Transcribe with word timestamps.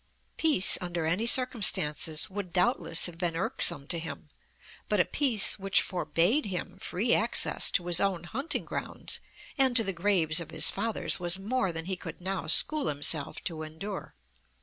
Peace 0.35 0.79
under 0.81 1.05
any 1.05 1.27
circumstances 1.27 2.27
would 2.27 2.51
doubtless 2.51 3.05
have 3.05 3.19
been 3.19 3.35
irksome 3.37 3.85
to 3.89 3.99
him, 3.99 4.29
but 4.89 4.99
a 4.99 5.05
peace 5.05 5.59
which 5.59 5.79
forbade 5.83 6.47
him 6.47 6.79
free 6.79 7.13
access 7.13 7.69
to 7.69 7.85
his 7.85 7.99
own 7.99 8.23
hunting 8.23 8.65
grounds 8.65 9.19
and 9.59 9.75
to 9.75 9.83
the 9.83 9.93
graves 9.93 10.39
of 10.39 10.49
his 10.49 10.71
fathers 10.71 11.19
was 11.19 11.37
more 11.37 11.71
than 11.71 11.85
he 11.85 11.95
could 11.95 12.19
now 12.19 12.47
school 12.47 12.87
himself 12.87 13.43
to 13.43 13.61
endure. 13.61 14.15